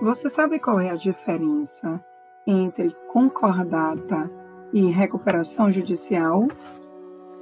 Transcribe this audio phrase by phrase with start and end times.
[0.00, 2.00] Você sabe qual é a diferença
[2.46, 4.30] entre concordata
[4.72, 6.46] e recuperação judicial?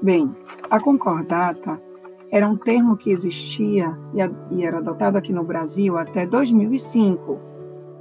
[0.00, 0.34] Bem,
[0.70, 1.78] a concordata
[2.30, 3.94] era um termo que existia
[4.50, 7.38] e era adotado aqui no Brasil até 2005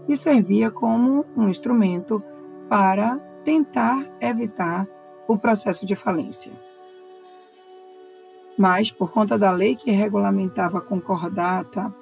[0.07, 2.24] e servia como um instrumento
[2.70, 4.87] para tentar evitar
[5.28, 6.54] o processo de falência.
[8.57, 11.93] Mas, por conta da lei que regulamentava a concordata,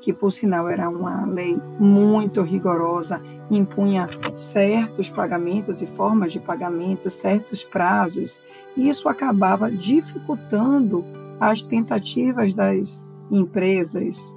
[0.00, 7.10] que por sinal era uma lei muito rigorosa, impunha certos pagamentos e formas de pagamento,
[7.10, 8.42] certos prazos,
[8.76, 11.04] e isso acabava dificultando
[11.40, 14.36] as tentativas das empresas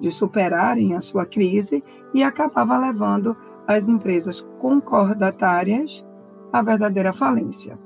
[0.00, 1.84] de superarem a sua crise
[2.14, 6.04] e acabava levando as empresas concordatárias
[6.52, 7.78] à verdadeira falência.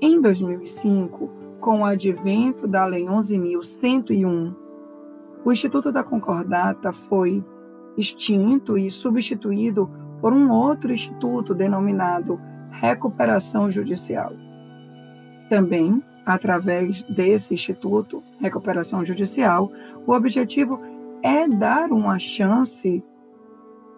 [0.00, 4.61] Em 2005, com o advento da Lei 11.101,
[5.44, 7.44] o Instituto da Concordata foi
[7.96, 9.90] extinto e substituído
[10.20, 12.40] por um outro instituto denominado
[12.70, 14.32] Recuperação Judicial.
[15.50, 19.70] Também, através desse instituto, Recuperação Judicial,
[20.06, 20.80] o objetivo
[21.22, 23.04] é dar uma chance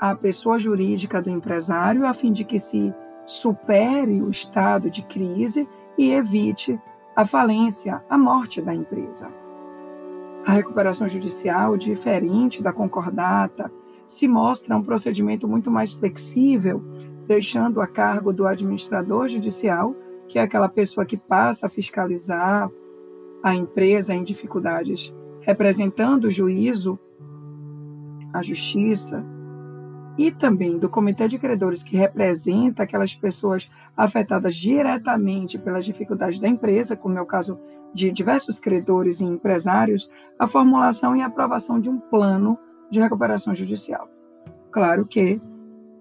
[0.01, 2.93] à pessoa jurídica do empresário a fim de que se
[3.27, 6.81] supere o estado de crise e evite
[7.15, 9.44] a falência, a morte da empresa.
[10.47, 13.73] A recuperação judicial, diferente da concordata,
[14.07, 16.85] se mostra um procedimento muito mais flexível,
[17.27, 19.97] deixando a cargo do administrador judicial,
[20.29, 22.71] que é aquela pessoa que passa a fiscalizar
[23.43, 26.99] a empresa em dificuldades, representando o juízo,
[28.33, 29.25] a justiça,
[30.17, 36.49] e também do Comitê de Credores, que representa aquelas pessoas afetadas diretamente pelas dificuldades da
[36.49, 37.59] empresa, como é o caso
[37.93, 40.09] de diversos credores e empresários,
[40.39, 42.59] a formulação e aprovação de um plano
[42.91, 44.09] de recuperação judicial.
[44.71, 45.41] Claro que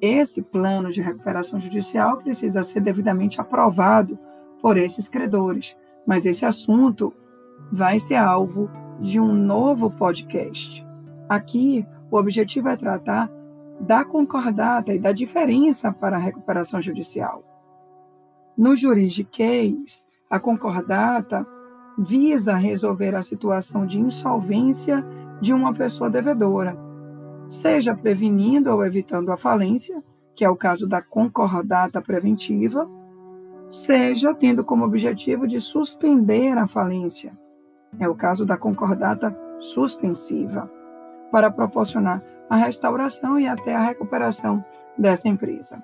[0.01, 4.17] esse plano de recuperação judicial precisa ser devidamente aprovado
[4.61, 7.13] por esses credores, mas esse assunto
[7.71, 10.85] vai ser alvo de um novo podcast.
[11.29, 13.31] Aqui, o objetivo é tratar
[13.79, 17.43] da concordata e da diferença para a recuperação judicial.
[18.57, 21.45] No juridiquês, a concordata
[21.97, 25.05] visa resolver a situação de insolvência
[25.41, 26.77] de uma pessoa devedora,
[27.47, 30.03] seja prevenindo ou evitando a falência,
[30.35, 32.89] que é o caso da concordata preventiva,
[33.69, 37.37] seja tendo como objetivo de suspender a falência,
[37.99, 40.71] é o caso da concordata suspensiva,
[41.31, 44.63] para proporcionar a restauração e até a recuperação
[44.95, 45.83] dessa empresa.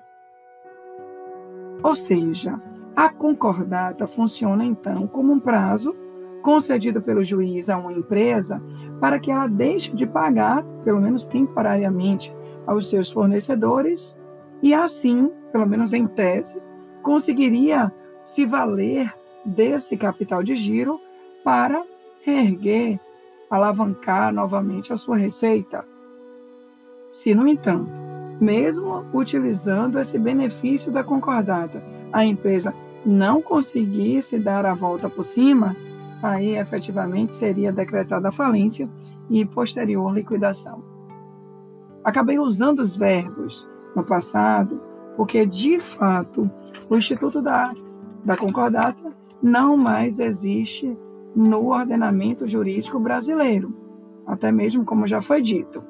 [1.82, 2.62] Ou seja,
[2.94, 5.92] a concordata funciona então como um prazo
[6.42, 8.62] concedido pelo juiz a uma empresa
[9.00, 12.32] para que ela deixe de pagar, pelo menos temporariamente,
[12.64, 14.16] aos seus fornecedores
[14.62, 16.62] e assim, pelo menos em tese,
[17.02, 17.92] conseguiria
[18.22, 19.12] se valer
[19.44, 21.00] desse capital de giro
[21.42, 21.82] para
[22.22, 23.00] reerguer,
[23.50, 25.84] alavancar novamente a sua receita.
[27.10, 27.90] Se, no entanto,
[28.40, 31.82] mesmo utilizando esse benefício da concordata,
[32.12, 32.72] a empresa
[33.04, 35.74] não conseguisse dar a volta por cima,
[36.22, 38.88] aí efetivamente seria decretada a falência
[39.28, 40.82] e posterior liquidação.
[42.04, 44.80] Acabei usando os verbos no passado,
[45.16, 46.50] porque de fato
[46.88, 47.72] o Instituto da,
[48.24, 49.12] da Concordata
[49.42, 50.96] não mais existe
[51.34, 53.74] no ordenamento jurídico brasileiro,
[54.26, 55.89] até mesmo como já foi dito.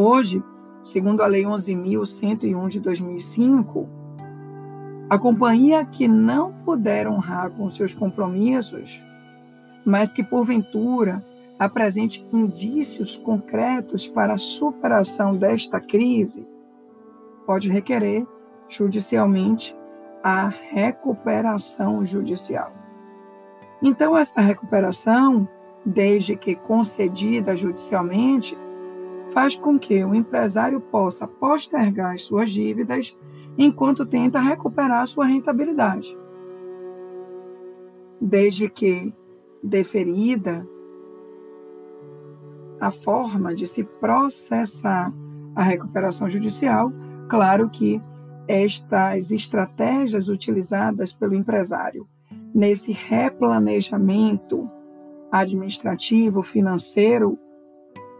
[0.00, 0.40] Hoje,
[0.80, 3.88] segundo a Lei 11.101 de 2005,
[5.10, 9.02] a companhia que não puder honrar com seus compromissos,
[9.84, 11.20] mas que porventura
[11.58, 16.46] apresente indícios concretos para a superação desta crise,
[17.44, 18.24] pode requerer
[18.68, 19.76] judicialmente
[20.22, 22.72] a recuperação judicial.
[23.82, 25.48] Então, essa recuperação,
[25.84, 28.56] desde que concedida judicialmente,
[29.32, 33.16] faz com que o empresário possa postergar as suas dívidas
[33.56, 36.16] enquanto tenta recuperar sua rentabilidade.
[38.20, 39.12] Desde que
[39.62, 40.66] deferida
[42.80, 45.12] a forma de se processar
[45.54, 46.92] a recuperação judicial,
[47.28, 48.00] claro que
[48.46, 52.08] estas estratégias utilizadas pelo empresário
[52.54, 54.70] nesse replanejamento
[55.30, 57.38] administrativo, financeiro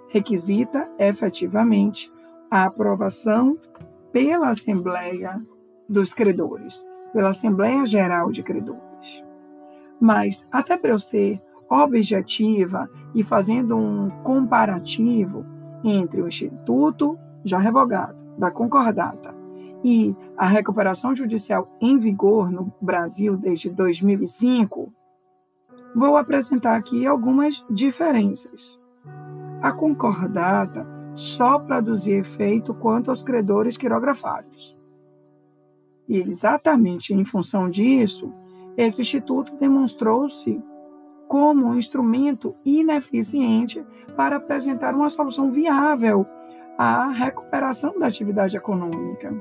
[0.08, 2.12] requisita efetivamente
[2.50, 3.58] a aprovação
[4.12, 5.40] pela Assembleia
[5.88, 9.24] dos Credores, pela Assembleia Geral de Credores.
[10.00, 15.44] Mas, até para eu ser objetiva e fazendo um comparativo
[15.84, 19.34] entre o Instituto, já revogado, da Concordata
[19.84, 24.92] e a recuperação judicial em vigor no Brasil desde 2005,
[25.94, 28.77] vou apresentar aqui algumas diferenças.
[29.60, 34.78] A concordata só produzia efeito quanto aos credores quirografários.
[36.08, 38.32] E exatamente em função disso,
[38.76, 40.62] esse instituto demonstrou-se
[41.26, 43.84] como um instrumento ineficiente
[44.16, 46.24] para apresentar uma solução viável
[46.78, 49.34] à recuperação da atividade econômica.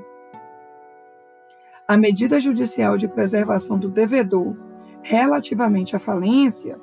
[1.86, 4.54] A medida judicial de preservação do devedor
[5.00, 6.78] relativamente à falência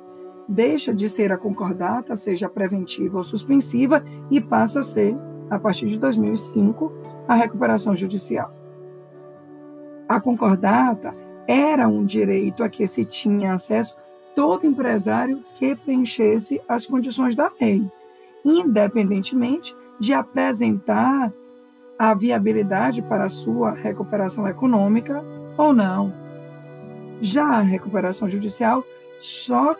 [0.48, 5.16] deixa de ser a concordata, seja preventiva ou suspensiva, e passa a ser,
[5.50, 6.92] a partir de 2005,
[7.26, 8.52] a recuperação judicial.
[10.08, 11.14] A concordata
[11.46, 13.96] era um direito a que se tinha acesso
[14.34, 17.90] todo empresário que preenchesse as condições da lei,
[18.44, 21.32] independentemente de apresentar
[21.98, 25.24] a viabilidade para a sua recuperação econômica
[25.56, 26.12] ou não.
[27.20, 28.84] Já a recuperação judicial
[29.18, 29.74] só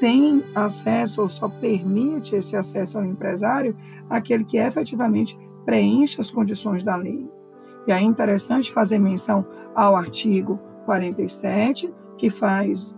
[0.00, 3.76] tem acesso ou só permite esse acesso ao empresário
[4.08, 7.28] aquele que efetivamente preenche as condições da lei.
[7.86, 12.96] E é interessante fazer menção ao artigo 47, que faz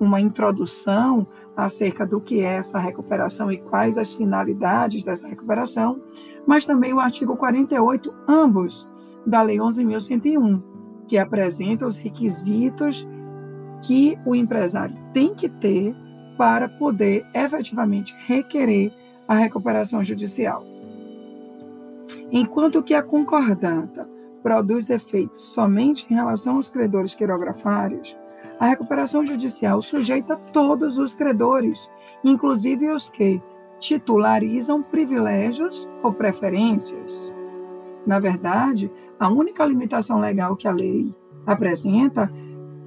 [0.00, 1.26] uma introdução
[1.56, 6.00] acerca do que é essa recuperação e quais as finalidades dessa recuperação,
[6.46, 8.88] mas também o artigo 48, ambos,
[9.26, 10.62] da Lei 11.101,
[11.06, 13.06] que apresenta os requisitos
[13.84, 15.94] que o empresário tem que ter
[16.38, 18.92] para poder efetivamente requerer
[19.26, 20.64] a recuperação judicial.
[22.30, 24.08] Enquanto que a concordata
[24.42, 28.16] produz efeitos somente em relação aos credores quirografários,
[28.60, 31.90] a recuperação judicial sujeita todos os credores,
[32.24, 33.42] inclusive os que,
[33.78, 37.32] titularizam privilégios ou preferências.
[38.06, 41.14] Na verdade, a única limitação legal que a lei
[41.46, 42.32] apresenta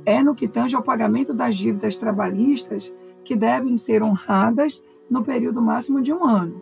[0.05, 2.91] é no que tange ao pagamento das dívidas trabalhistas
[3.23, 6.61] que devem ser honradas no período máximo de um ano,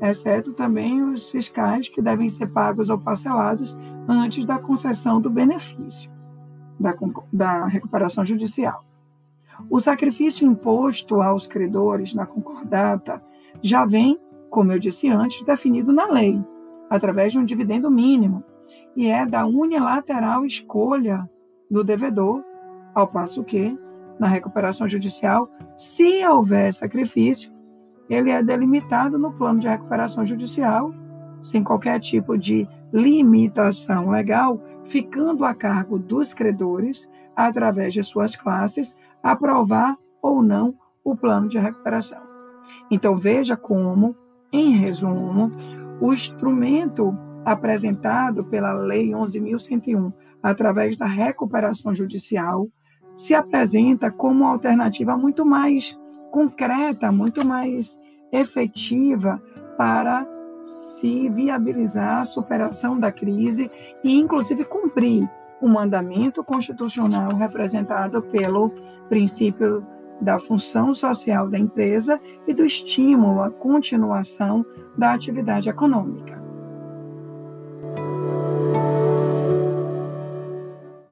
[0.00, 3.76] exceto também os fiscais que devem ser pagos ou parcelados
[4.08, 6.10] antes da concessão do benefício
[6.78, 6.94] da,
[7.32, 8.84] da recuperação judicial.
[9.70, 13.22] O sacrifício imposto aos credores na concordata
[13.62, 14.20] já vem,
[14.50, 16.38] como eu disse antes, definido na lei,
[16.90, 18.44] através de um dividendo mínimo,
[18.94, 21.28] e é da unilateral escolha
[21.70, 22.44] do devedor,
[22.94, 23.76] ao passo que,
[24.18, 27.52] na recuperação judicial, se houver sacrifício,
[28.08, 30.94] ele é delimitado no plano de recuperação judicial,
[31.42, 38.96] sem qualquer tipo de limitação legal, ficando a cargo dos credores, através de suas classes,
[39.22, 40.74] aprovar ou não
[41.04, 42.20] o plano de recuperação.
[42.90, 44.16] Então, veja como,
[44.52, 45.52] em resumo,
[46.00, 52.68] o instrumento apresentado pela Lei 11.101, através da recuperação judicial,
[53.16, 55.98] se apresenta como uma alternativa muito mais
[56.30, 57.98] concreta, muito mais
[58.30, 59.40] efetiva
[59.76, 60.26] para
[60.64, 63.70] se viabilizar a superação da crise
[64.02, 65.28] e, inclusive, cumprir
[65.60, 68.70] o mandamento constitucional representado pelo
[69.08, 69.86] princípio
[70.20, 74.64] da função social da empresa e do estímulo à continuação
[74.96, 76.35] da atividade econômica.